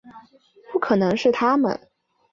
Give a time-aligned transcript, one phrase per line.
[0.73, 1.79] 不可能是他们